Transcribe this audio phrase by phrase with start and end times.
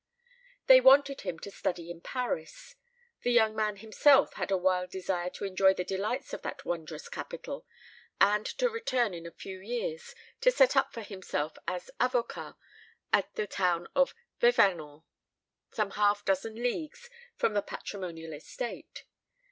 [0.65, 2.73] They wanted him to study in Paris
[3.21, 7.07] the young man himself had a wild desire to enjoy the delights of that wondrous
[7.07, 7.67] capital
[8.19, 12.55] and to return in a few years to set up for himself as avocat
[13.13, 15.03] at the town of Vevinord,
[15.71, 19.03] some half dozen leagues from the patrimonial estate.